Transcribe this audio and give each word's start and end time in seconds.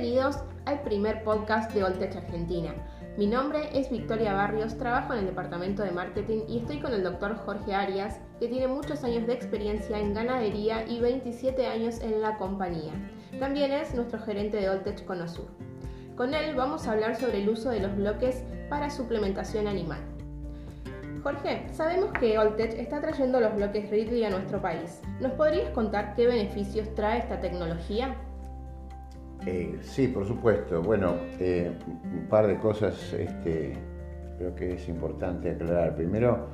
Bienvenidos 0.00 0.38
al 0.64 0.80
primer 0.80 1.22
podcast 1.24 1.74
de 1.74 1.82
Voltech 1.82 2.16
Argentina. 2.16 2.72
Mi 3.18 3.26
nombre 3.26 3.68
es 3.78 3.90
Victoria 3.90 4.32
Barrios, 4.32 4.78
trabajo 4.78 5.12
en 5.12 5.18
el 5.18 5.26
departamento 5.26 5.82
de 5.82 5.90
marketing 5.90 6.44
y 6.48 6.60
estoy 6.60 6.80
con 6.80 6.94
el 6.94 7.02
doctor 7.02 7.36
Jorge 7.36 7.74
Arias, 7.74 8.18
que 8.38 8.48
tiene 8.48 8.66
muchos 8.66 9.04
años 9.04 9.26
de 9.26 9.34
experiencia 9.34 9.98
en 9.98 10.14
ganadería 10.14 10.86
y 10.88 11.00
27 11.00 11.66
años 11.66 12.00
en 12.00 12.22
la 12.22 12.38
compañía. 12.38 12.94
También 13.38 13.72
es 13.72 13.94
nuestro 13.94 14.18
gerente 14.20 14.56
de 14.56 14.70
Voltech 14.70 15.04
Conosur. 15.04 15.48
Con 16.16 16.32
él 16.32 16.54
vamos 16.54 16.86
a 16.86 16.92
hablar 16.92 17.16
sobre 17.16 17.42
el 17.42 17.50
uso 17.50 17.68
de 17.68 17.80
los 17.80 17.94
bloques 17.94 18.42
para 18.70 18.88
suplementación 18.88 19.66
animal. 19.66 20.00
Jorge, 21.22 21.66
sabemos 21.74 22.10
que 22.18 22.38
Oltech 22.38 22.72
está 22.72 23.02
trayendo 23.02 23.38
los 23.38 23.54
bloques 23.54 23.90
Ridley 23.90 24.24
a 24.24 24.30
nuestro 24.30 24.62
país. 24.62 25.02
¿Nos 25.20 25.32
podrías 25.32 25.68
contar 25.72 26.14
qué 26.14 26.26
beneficios 26.26 26.88
trae 26.94 27.18
esta 27.18 27.38
tecnología? 27.38 28.16
Eh, 29.46 29.78
sí, 29.82 30.08
por 30.08 30.26
supuesto. 30.26 30.82
Bueno, 30.82 31.14
eh, 31.38 31.70
un 31.86 32.26
par 32.28 32.46
de 32.46 32.58
cosas 32.58 33.12
este, 33.12 33.72
creo 34.36 34.54
que 34.54 34.74
es 34.74 34.88
importante 34.88 35.50
aclarar. 35.50 35.96
Primero, 35.96 36.48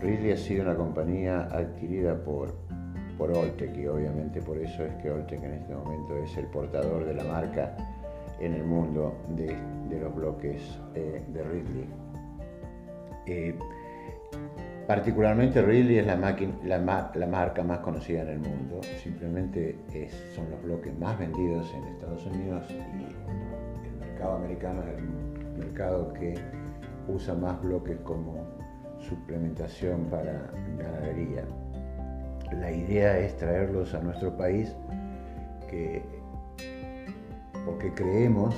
Ridley 0.00 0.32
ha 0.32 0.36
sido 0.36 0.62
una 0.62 0.74
compañía 0.74 1.42
adquirida 1.52 2.14
por, 2.14 2.54
por 3.18 3.30
Oltec 3.32 3.76
y 3.76 3.86
obviamente 3.86 4.40
por 4.40 4.58
eso 4.58 4.84
es 4.84 4.94
que 4.96 5.10
Oltec 5.10 5.42
en 5.42 5.52
este 5.52 5.74
momento 5.74 6.16
es 6.16 6.36
el 6.36 6.46
portador 6.46 7.04
de 7.04 7.14
la 7.14 7.24
marca 7.24 7.76
en 8.40 8.54
el 8.54 8.64
mundo 8.64 9.14
de, 9.28 9.56
los 10.00 10.14
bloques 10.14 10.78
eh, 10.94 11.22
de 11.28 11.42
Ridley. 11.42 11.88
Particularmente 14.86 15.62
Ridley 15.62 15.98
es 15.98 16.06
la, 16.06 16.16
marca 17.26 17.62
más 17.62 17.78
conocida 17.80 18.22
en 18.22 18.28
el 18.28 18.38
mundo, 18.40 18.80
simplemente 19.02 19.78
son 20.34 20.50
los 20.50 20.62
bloques 20.62 20.98
más 20.98 21.18
vendidos 21.18 21.72
en 21.74 21.84
Estados 21.84 22.26
Unidos 22.26 22.66
y 22.70 23.86
el 23.88 23.94
mercado 24.00 24.36
americano 24.36 24.82
es 24.82 24.98
el 24.98 25.58
mercado 25.58 26.12
que 26.12 26.34
usa 27.08 27.34
más 27.34 27.62
bloques 27.62 27.96
como 28.00 28.44
suplementación 28.98 30.04
para 30.06 30.50
ganadería. 30.78 31.44
La 32.60 32.70
idea 32.70 33.18
es 33.18 33.36
traerlos 33.36 33.94
a 33.94 34.00
nuestro 34.00 34.36
país 34.36 34.74
que 35.70 36.02
porque 37.64 37.92
creemos 37.94 38.54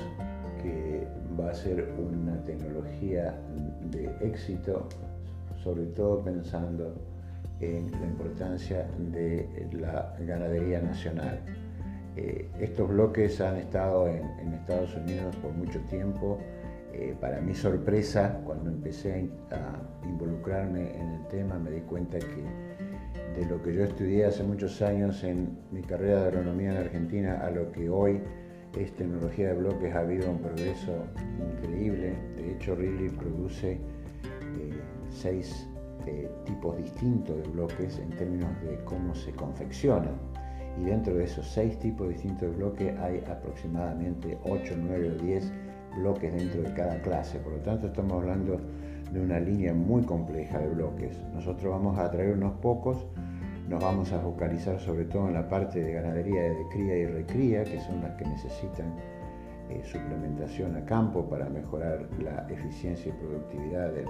que 0.61 1.07
va 1.39 1.51
a 1.51 1.53
ser 1.53 1.93
una 1.99 2.41
tecnología 2.43 3.39
de 3.91 4.09
éxito, 4.21 4.87
sobre 5.65 5.87
todo 5.87 6.23
pensando 6.23 6.93
en 7.59 7.91
la 7.91 8.05
importancia 8.05 8.87
de 9.11 9.67
la 9.71 10.15
ganadería 10.19 10.79
nacional. 10.79 11.39
Eh, 12.15 12.47
estos 12.59 12.87
bloques 12.87 13.41
han 13.41 13.57
estado 13.57 14.07
en, 14.07 14.53
Estados 14.53 14.95
Unidos 14.95 15.35
por 15.37 15.51
mucho 15.53 15.79
tiempo. 15.89 16.37
Eh, 16.93 17.15
para 17.19 17.41
mi 17.41 17.55
sorpresa, 17.55 18.41
cuando 18.45 18.69
empecé 18.69 19.27
a 19.51 20.07
involucrarme 20.07 20.95
en 20.97 21.09
el 21.09 21.27
tema, 21.29 21.57
me 21.57 21.71
di 21.71 21.81
cuenta 21.81 22.19
que 22.19 23.39
de 23.39 23.45
lo 23.49 23.61
que 23.63 23.73
yo 23.73 23.83
estudié 23.85 24.25
hace 24.25 24.43
muchos 24.43 24.81
años 24.83 25.23
en 25.23 25.57
mi 25.71 25.81
carrera 25.81 26.21
de 26.21 26.27
agronomía 26.27 26.71
en 26.71 26.77
Argentina 26.77 27.41
a 27.43 27.49
lo 27.49 27.71
que 27.71 27.89
hoy 27.89 28.21
es 28.79 28.93
tecnología 28.95 29.47
de 29.47 29.55
bloques, 29.55 29.93
ha 29.95 29.99
habido 29.99 30.29
un 30.29 30.39
progreso 30.39 31.05
increíble. 31.57 32.13
De 32.37 32.51
hecho, 32.51 32.75
Ridley 32.75 33.09
produce 33.09 33.79
seis 35.15 35.67
eh, 36.05 36.29
tipos 36.45 36.77
distintos 36.77 37.37
de 37.37 37.47
bloques 37.49 37.97
en 37.99 38.09
términos 38.11 38.49
de 38.63 38.83
cómo 38.83 39.15
se 39.15 39.31
confeccionan. 39.31 40.15
Y 40.79 40.85
dentro 40.85 41.15
de 41.15 41.23
esos 41.23 41.47
seis 41.47 41.79
tipos 41.79 42.09
distintos 42.09 42.51
de 42.51 42.57
bloques 42.57 42.97
hay 42.99 43.23
aproximadamente 43.29 44.37
8, 44.43 44.75
9 44.77 45.11
o 45.11 45.23
10 45.23 45.53
bloques 45.97 46.33
dentro 46.33 46.61
de 46.61 46.73
cada 46.73 47.01
clase. 47.01 47.39
Por 47.39 47.53
lo 47.53 47.59
tanto, 47.59 47.87
estamos 47.87 48.13
hablando 48.13 48.59
de 49.11 49.21
una 49.21 49.39
línea 49.39 49.73
muy 49.73 50.03
compleja 50.03 50.59
de 50.59 50.67
bloques. 50.67 51.17
Nosotros 51.33 51.71
vamos 51.71 51.97
a 51.97 52.11
traer 52.11 52.33
unos 52.33 52.53
pocos 52.59 53.05
nos 53.67 53.83
vamos 53.83 54.11
a 54.11 54.19
focalizar 54.19 54.79
sobre 54.79 55.05
todo 55.05 55.27
en 55.27 55.33
la 55.33 55.49
parte 55.49 55.81
de 55.81 55.93
ganadería 55.93 56.43
de 56.43 56.67
cría 56.69 56.97
y 56.97 57.05
recría, 57.07 57.63
que 57.63 57.79
son 57.79 58.01
las 58.01 58.11
que 58.11 58.25
necesitan 58.25 58.93
eh, 59.69 59.81
suplementación 59.83 60.75
a 60.75 60.85
campo 60.85 61.27
para 61.29 61.49
mejorar 61.49 62.07
la 62.21 62.45
eficiencia 62.49 63.09
y 63.09 63.25
productividad 63.25 63.91
del, 63.91 64.05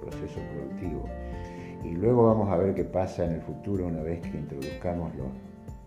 proceso 0.00 0.40
productivo. 0.52 1.04
Y 1.84 1.92
luego 1.92 2.26
vamos 2.26 2.48
a 2.50 2.56
ver 2.56 2.74
qué 2.74 2.84
pasa 2.84 3.24
en 3.24 3.32
el 3.32 3.42
futuro 3.42 3.86
una 3.86 4.02
vez 4.02 4.20
que 4.20 4.36
introduzcamos 4.36 5.14
los, 5.14 5.28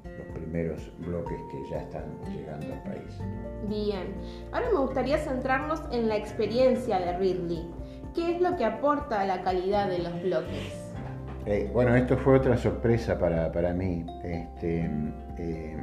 los 0.03 0.27
primeros 0.33 0.91
bloques 0.99 1.37
que 1.51 1.69
ya 1.69 1.81
están 1.81 2.03
llegando 2.33 2.73
al 2.73 2.83
país. 2.83 3.19
Bien, 3.67 4.13
ahora 4.51 4.69
me 4.71 4.79
gustaría 4.79 5.17
centrarnos 5.17 5.81
en 5.91 6.07
la 6.07 6.17
experiencia 6.17 6.99
de 6.99 7.17
Ridley. 7.17 7.69
¿Qué 8.15 8.35
es 8.35 8.41
lo 8.41 8.55
que 8.57 8.65
aporta 8.65 9.21
a 9.21 9.25
la 9.25 9.41
calidad 9.41 9.89
de 9.89 9.99
los 9.99 10.21
bloques? 10.21 10.81
Eh, 11.45 11.69
bueno, 11.73 11.95
esto 11.95 12.17
fue 12.17 12.37
otra 12.37 12.57
sorpresa 12.57 13.17
para, 13.17 13.73
mí. 13.73 14.05
Este, 14.23 14.89
eh, 15.37 15.77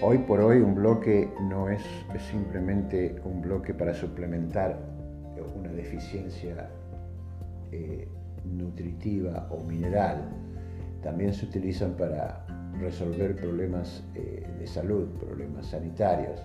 hoy 0.00 0.18
por 0.18 0.40
hoy 0.40 0.58
un 0.58 0.74
bloque 0.74 1.28
no 1.40 1.68
es, 1.68 1.82
simplemente 2.30 3.16
un 3.24 3.42
bloque 3.42 3.74
para 3.74 3.94
suplementar 3.94 4.78
una 5.56 5.70
deficiencia 5.72 6.70
eh, 7.72 8.08
nutritiva 8.44 9.48
o 9.50 9.62
mineral. 9.64 10.28
También 11.02 11.34
se 11.34 11.46
utilizan 11.46 11.94
para 11.94 12.46
resolver 12.80 13.36
problemas 13.36 14.04
de 14.14 14.66
salud, 14.66 15.08
problemas 15.18 15.66
sanitarios. 15.66 16.40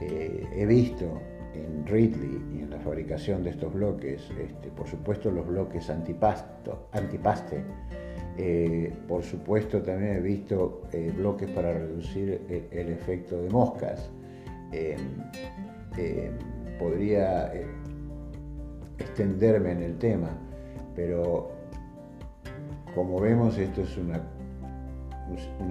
he 0.00 0.66
visto 0.66 1.20
en 1.54 1.86
Ridley 1.86 2.42
y 2.54 2.62
en 2.62 2.70
la 2.70 2.78
fabricación 2.78 3.42
de 3.42 3.50
estos 3.50 3.72
bloques, 3.72 4.30
este, 4.38 4.68
por 4.70 4.86
supuesto 4.86 5.30
los 5.30 5.46
bloques 5.46 5.88
antipasto, 5.90 6.88
antipaste, 6.92 7.64
eh, 8.40 8.92
por 9.08 9.24
supuesto 9.24 9.82
también 9.82 10.18
he 10.18 10.20
visto 10.20 10.82
eh, 10.92 11.12
bloques 11.16 11.50
para 11.50 11.72
reducir 11.72 12.40
el, 12.70 12.88
efecto 12.88 13.42
de 13.42 13.50
moscas. 13.50 14.08
Em, 14.70 14.96
em, 15.96 16.38
podría 16.78 17.52
eh, 17.52 17.66
extenderme 18.96 19.72
en 19.72 19.82
el 19.82 19.98
tema, 19.98 20.28
pero 20.94 21.50
como 22.94 23.18
vemos 23.18 23.58
esto 23.58 23.82
es 23.82 23.98
una, 23.98 24.20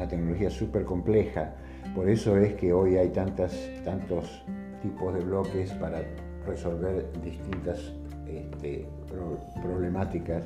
tecnología 0.09 0.49
súper 0.49 0.83
compleja, 0.83 1.55
por 1.95 2.09
eso 2.09 2.37
es 2.37 2.53
que 2.55 2.73
hoy 2.73 2.97
hay 2.97 3.09
tantos 3.09 4.43
tipos 4.81 5.13
de 5.13 5.21
bloques 5.21 5.71
para 5.75 6.01
resolver 6.45 7.09
distintas 7.23 7.93
este, 8.27 8.85
problemáticas 9.61 10.43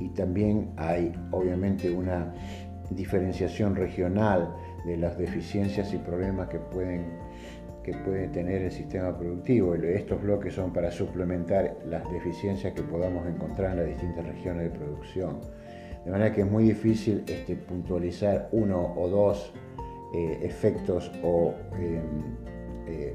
y 0.00 0.08
también 0.08 0.72
hay 0.76 1.12
obviamente 1.30 1.90
una 1.90 2.32
diferenciación 2.90 3.76
regional 3.76 4.52
de 4.84 4.96
las 4.96 5.16
deficiencias 5.16 5.92
y 5.94 5.98
problemas 5.98 6.48
que 6.48 6.58
pueden 6.58 7.30
que 7.82 7.94
puede 7.94 8.28
tener 8.28 8.60
el 8.60 8.70
sistema 8.70 9.16
productivo. 9.16 9.74
Estos 9.74 10.20
bloques 10.22 10.52
son 10.52 10.70
para 10.70 10.90
suplementar 10.90 11.78
las 11.86 12.10
deficiencias 12.12 12.74
que 12.74 12.82
podamos 12.82 13.26
encontrar 13.26 13.70
en 13.72 13.78
las 13.78 13.86
distintas 13.86 14.26
regiones 14.26 14.64
de 14.64 14.78
producción. 14.78 15.40
De 16.04 16.10
manera 16.10 16.30
que 16.30 16.42
es 16.42 16.50
muy 16.50 16.64
difícil 16.64 17.24
este, 17.26 17.56
puntualizar 17.56 18.50
uno 18.52 18.94
o 18.96 19.08
dos 19.08 19.52
eh, 20.14 20.40
efectos 20.42 21.10
em, 21.22 22.02
eh, 22.86 23.14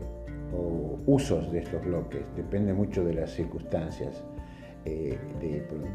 o 0.51 0.99
usos 1.05 1.51
de 1.51 1.59
estos 1.59 1.83
bloques. 1.83 2.21
Depende 2.35 2.73
mucho 2.73 3.03
de 3.03 3.13
las 3.13 3.31
circunstancias 3.31 4.23
eh, 4.87 5.17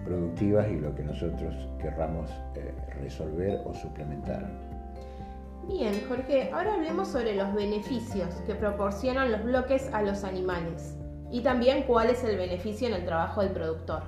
productivas 0.04 0.66
y 0.68 0.80
lo 0.80 0.92
que 0.96 1.04
nosotros 1.04 1.54
querramos 1.80 2.28
eh, 2.56 2.74
resolver 3.00 3.60
o 3.64 3.72
suplementar. 3.72 4.50
Bien, 5.68 5.92
Jorge, 6.08 6.50
ahora 6.52 6.74
hablemos 6.74 7.06
sobre 7.06 7.36
los 7.36 7.54
beneficios 7.54 8.34
que 8.46 8.56
proporcionan 8.56 9.30
los 9.30 9.44
bloques 9.44 9.88
a 9.92 10.02
los 10.02 10.24
animales 10.24 10.96
y 11.30 11.42
también 11.42 11.84
cuál 11.84 12.10
es 12.10 12.24
el 12.24 12.36
beneficio 12.36 12.88
en 12.88 12.94
el 12.94 13.04
trabajo 13.04 13.42
del 13.42 13.50
productor. 13.52 14.02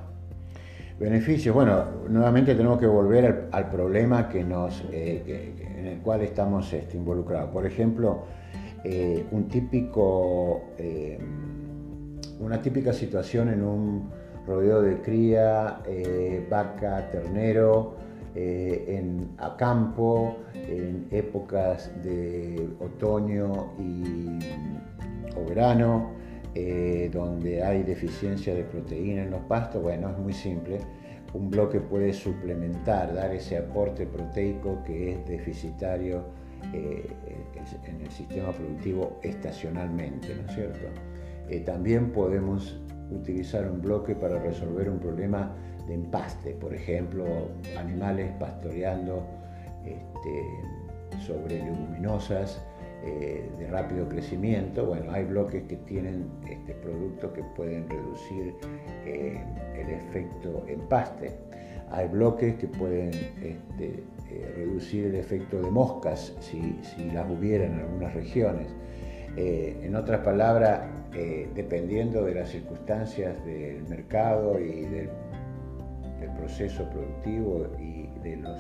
Beneficios, 0.99 1.55
bueno, 1.55 1.85
nuevamente 2.09 2.57
tenemos 2.57 2.81
que 2.81 2.87
volver 2.87 3.49
al, 3.53 3.71
problema 3.71 4.29
que 4.29 4.43
nos, 4.43 4.83
eh, 4.91 5.55
en 5.79 5.87
el 5.87 5.99
cual 6.01 6.23
estamos 6.23 6.73
este, 6.73 6.97
involucrados. 6.97 7.51
Por 7.51 7.67
ejemplo, 7.67 8.25
un 9.31 9.47
típico, 9.49 10.73
una 12.41 12.61
típica 12.61 12.93
situación 12.93 13.49
en 13.51 13.63
un 13.63 14.22
rodeo 14.47 14.83
de 14.83 15.01
cría, 15.01 15.81
eh, 15.87 16.47
vaca, 16.51 17.11
ternero, 17.11 17.95
en, 18.35 19.33
a 19.37 19.55
campo, 19.59 20.39
en 20.55 21.07
épocas 21.11 21.91
de 22.03 22.67
otoño 22.81 23.75
y, 23.79 24.39
o 25.37 25.45
verano, 25.47 26.13
donde 27.13 27.63
hay 27.63 27.83
deficiencia 27.83 28.55
de 28.55 28.65
proteína 28.65 29.25
en 29.25 29.33
los 29.33 29.43
pastos. 29.43 29.83
Bueno, 29.83 30.09
es 30.09 30.17
muy 30.17 30.33
simple. 30.33 30.79
Un 31.35 31.51
bloque 31.51 31.81
puede 31.81 32.15
suplementar, 32.15 33.15
dar 33.15 33.35
ese 33.35 33.59
aporte 33.59 34.07
proteico 34.07 34.83
que 34.85 35.13
es 35.13 35.27
deficitario 35.27 36.25
eh, 36.73 37.07
en 37.87 38.01
el 38.01 38.11
sistema 38.11 38.51
productivo 38.53 39.19
estacionalmente, 39.23 40.35
¿no 40.35 40.49
es 40.49 40.55
cierto? 40.55 40.87
Eh, 41.49 41.61
también 41.61 42.13
podemos 42.13 42.81
utilizar 43.11 43.71
un 43.71 43.81
bloque 43.81 44.15
para 44.15 44.39
resolver 44.39 44.89
un 44.89 44.99
problema 44.99 45.55
de 45.87 45.95
empaste, 45.95 46.53
por 46.55 46.75
ejemplo, 46.75 47.25
animales 47.77 48.31
pastoreando 48.39 49.25
este, 49.85 51.21
sobre 51.27 51.59
leguminosas 51.59 52.63
eh, 53.05 53.51
de 53.59 53.67
rápido 53.67 54.09
crecimiento. 54.09 54.87
Bueno, 54.87 55.11
hay 55.11 55.25
bloques 55.25 55.65
que 55.65 55.77
tienen 55.77 56.31
este, 56.49 56.73
productos 56.75 57.33
que 57.33 57.43
pueden 57.57 57.89
reducir 57.91 58.55
eh, 59.05 59.43
el 59.77 59.91
efecto 59.91 60.65
empaste. 60.69 61.33
Hay 61.91 62.07
bloques 62.07 62.55
que 62.55 62.69
pueden 62.69 63.13
este, 63.43 64.05
eh, 64.31 64.53
reducir 64.57 65.07
el 65.07 65.17
efecto 65.17 65.61
de 65.61 65.69
moscas 65.69 66.33
si, 66.39 66.79
las 67.13 67.29
hubiera 67.29 67.67
en 67.67 67.81
algunas 67.81 68.15
regiones. 68.15 68.69
En 69.37 69.97
otras 69.97 70.21
palabras, 70.21 70.81
dependiendo 71.55 72.25
de 72.25 72.35
las 72.35 72.51
circunstancias 72.51 73.35
del 73.45 73.83
mercado 73.89 74.59
y 74.61 74.83
del, 74.87 75.11
proceso 76.39 76.89
productivo 76.89 77.67
y 77.79 78.09
de, 78.23 78.37
los, 78.37 78.59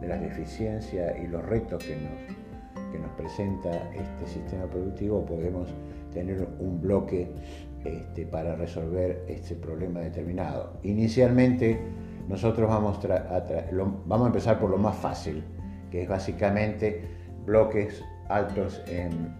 de 0.00 0.08
las 0.08 0.20
deficiencias 0.20 1.14
y 1.22 1.26
los 1.26 1.44
retos 1.44 1.82
que 1.82 1.96
nos, 1.96 2.92
que 2.92 2.98
nos 2.98 3.10
presenta 3.12 3.70
este 3.92 4.26
sistema 4.26 4.66
productivo, 4.66 5.24
podemos 5.24 5.68
tener 6.12 6.46
un 6.60 6.80
bloque 6.80 7.32
este, 7.84 8.24
para 8.24 8.56
resolver 8.56 9.24
este 9.28 9.56
problema 9.56 10.00
determinado. 10.00 10.78
Inicialmente, 10.84 11.78
nosotros 12.28 12.68
vamos 12.68 13.04
a, 13.04 13.44
vamos 14.06 14.24
a 14.24 14.26
empezar 14.28 14.58
por 14.58 14.70
lo 14.70 14.78
más 14.78 14.96
fácil, 14.96 15.44
que 15.90 16.02
es 16.02 16.08
básicamente 16.08 17.02
bloques 17.44 18.02
altos 18.28 18.82
en 18.86 19.34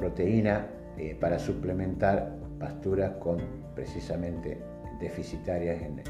proteína 0.00 0.66
eh, 0.96 1.14
para 1.20 1.38
suplementar 1.38 2.34
pasturas 2.58 3.12
con 3.20 3.36
precisamente 3.74 4.58
deficitarias 4.98 5.82
en, 5.82 6.02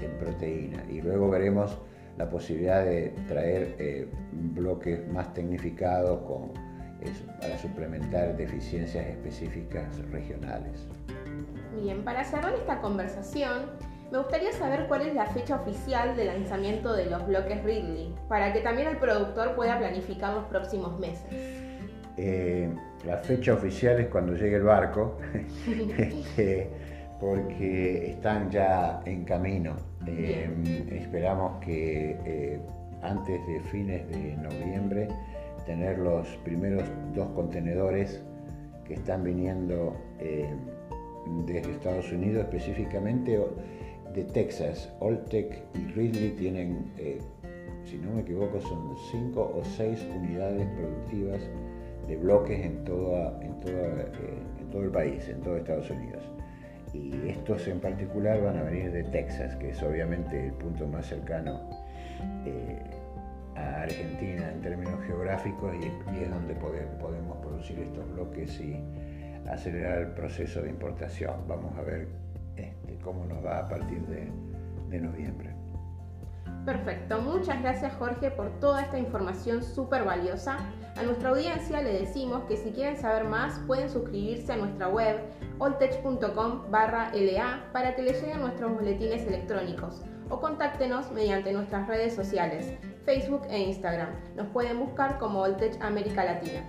en 0.00 0.18
proteína. 0.18 0.84
Y 0.90 1.00
luego 1.00 1.30
veremos 1.30 1.78
la 2.18 2.28
posibilidad 2.28 2.84
de 2.84 3.14
traer 3.26 3.74
eh, 3.78 4.06
bloques 4.32 5.08
más 5.08 5.32
tecnificados 5.32 6.20
con, 6.26 6.52
para 7.40 7.56
suplementar 7.56 8.36
deficiencias 8.36 9.06
específicas 9.06 9.86
regionales. 10.10 10.86
Bien, 11.82 12.04
para 12.04 12.22
cerrar 12.24 12.52
esta 12.52 12.82
conversación, 12.82 13.70
me 14.12 14.18
gustaría 14.18 14.52
saber 14.52 14.88
cuál 14.88 15.02
es 15.02 15.14
la 15.14 15.24
fecha 15.26 15.56
oficial 15.56 16.16
de 16.16 16.26
lanzamiento 16.26 16.92
de 16.92 17.06
los 17.06 17.26
bloques 17.26 17.64
Ridley, 17.64 18.14
para 18.28 18.52
que 18.52 18.60
también 18.60 18.88
el 18.88 18.98
productor 18.98 19.54
pueda 19.54 19.78
planificar 19.78 20.34
los 20.34 20.44
próximos 20.46 20.98
meses. 20.98 21.69
Eh, 22.22 22.68
la 23.06 23.16
fecha 23.16 23.54
oficial 23.54 23.98
es 23.98 24.08
cuando 24.08 24.34
llegue 24.34 24.56
el 24.56 24.64
barco, 24.64 25.16
este, 25.98 26.68
porque 27.18 28.10
están 28.10 28.50
ya 28.50 29.00
en 29.06 29.24
camino. 29.24 29.74
Eh, 30.06 30.46
esperamos 31.00 31.64
que 31.64 32.18
eh, 32.26 32.60
antes 33.00 33.46
de 33.46 33.60
fines 33.60 34.06
de 34.10 34.36
noviembre 34.36 35.08
tener 35.64 35.98
los 35.98 36.26
primeros 36.44 36.84
dos 37.14 37.28
contenedores 37.30 38.22
que 38.84 38.94
están 38.94 39.24
viniendo 39.24 39.96
eh, 40.18 40.54
desde 41.46 41.72
Estados 41.72 42.12
Unidos, 42.12 42.44
específicamente 42.44 43.40
de 44.12 44.24
Texas. 44.24 44.92
Oltec 45.00 45.62
y 45.74 45.86
Ridley 45.92 46.32
tienen, 46.32 46.92
si 47.84 47.96
no 47.96 48.12
me 48.12 48.20
equivoco, 48.20 48.60
son 48.60 48.94
cinco 49.10 49.54
o 49.56 49.64
seis 49.64 50.06
unidades 50.14 50.66
productivas 50.76 51.40
bloques 52.16 52.58
en, 52.64 52.84
toda, 52.84 53.38
en, 53.42 53.54
en 54.60 54.70
todo 54.70 54.82
el 54.82 54.90
país, 54.90 55.28
en 55.28 55.40
todo 55.40 55.56
Estados 55.56 55.90
Unidos 55.90 56.22
y 56.92 57.28
estos 57.28 57.68
en 57.68 57.80
particular 57.80 58.40
van 58.42 58.58
a 58.58 58.62
venir 58.62 58.90
de 58.90 59.04
Texas, 59.04 59.54
que 59.56 59.70
es 59.70 59.82
obviamente 59.82 60.46
el 60.46 60.52
punto 60.52 60.86
más 60.86 61.06
cercano 61.06 61.60
eh, 62.44 62.82
a 63.56 63.82
Argentina 63.82 64.50
en 64.52 64.60
términos 64.60 65.00
geográficos 65.06 65.74
y, 65.76 65.86
es 65.86 66.30
donde 66.30 66.54
podemos 66.54 67.36
producir 67.38 67.78
estos 67.78 68.10
bloques 68.12 68.60
y 68.60 68.76
acelerar 69.48 69.98
el 69.98 70.08
proceso 70.08 70.62
de 70.62 70.70
importación. 70.70 71.34
Vamos 71.46 71.76
a 71.78 71.82
ver 71.82 72.08
este, 72.56 72.98
cómo 73.02 73.24
nos 73.24 73.44
va 73.44 73.58
a 73.58 73.68
partir 73.68 74.00
de 74.06 75.00
noviembre. 75.00 75.59
Perfecto, 76.64 77.22
muchas 77.22 77.60
gracias 77.62 77.94
Jorge 77.94 78.30
por 78.30 78.50
toda 78.60 78.82
esta 78.82 78.98
información 78.98 79.62
súper 79.62 80.04
valiosa. 80.04 80.58
A 80.96 81.02
nuestra 81.02 81.30
audiencia 81.30 81.80
le 81.80 82.00
decimos 82.00 82.44
que 82.44 82.56
si 82.56 82.70
quieren 82.72 82.98
saber 82.98 83.24
más 83.24 83.58
pueden 83.66 83.88
suscribirse 83.88 84.52
a 84.52 84.56
nuestra 84.56 84.88
web 84.88 85.20
oltech.com 85.58 86.70
barra 86.70 87.10
LA 87.14 87.70
para 87.72 87.94
que 87.94 88.02
les 88.02 88.20
lleguen 88.20 88.40
nuestros 88.40 88.74
boletines 88.74 89.26
electrónicos 89.26 90.02
o 90.28 90.40
contáctenos 90.40 91.10
mediante 91.12 91.52
nuestras 91.52 91.88
redes 91.88 92.14
sociales, 92.14 92.72
Facebook 93.04 93.42
e 93.48 93.58
Instagram. 93.58 94.10
Nos 94.36 94.46
pueden 94.48 94.78
buscar 94.78 95.18
como 95.18 95.40
Oltech 95.40 95.82
América 95.82 96.24
Latina. 96.24 96.62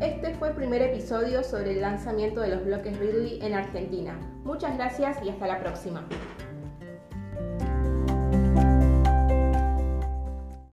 Este 0.00 0.34
fue 0.34 0.48
el 0.48 0.54
primer 0.54 0.82
episodio 0.82 1.44
sobre 1.44 1.72
el 1.72 1.80
lanzamiento 1.80 2.40
de 2.40 2.48
los 2.48 2.64
bloques 2.64 2.98
Ridley 2.98 3.38
en 3.42 3.54
Argentina. 3.54 4.18
Muchas 4.44 4.76
gracias 4.76 5.18
y 5.22 5.28
hasta 5.28 5.46
la 5.46 5.60
próxima. 5.60 6.06